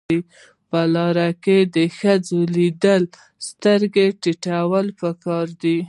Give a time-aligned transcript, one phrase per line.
[0.69, 3.03] په لار کې د ښځې لیدل
[3.47, 5.77] سترګې ټیټول پکار دي.